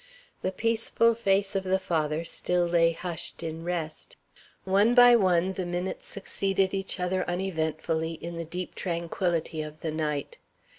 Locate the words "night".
9.91-10.39